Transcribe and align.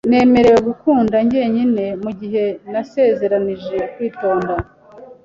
Nemerewe 0.09 0.59
kugenda 0.71 1.17
njyenyine 1.25 1.85
mugihe 2.03 2.45
nasezeranije 2.71 3.77
kwitonda. 3.93 4.53